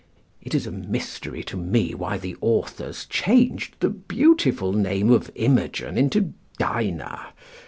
[0.41, 5.95] It is a mystery to me why the authors changed the beautiful name of Imogen
[5.95, 7.27] into Dinah.